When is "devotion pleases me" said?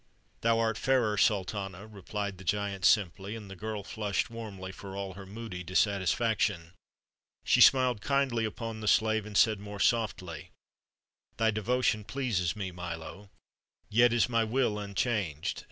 11.51-12.71